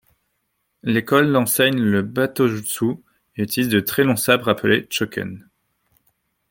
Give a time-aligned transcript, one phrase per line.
[0.81, 2.95] L'école enseigne le battojutsu
[3.35, 5.47] et utilise de très longs sabres appelés choken.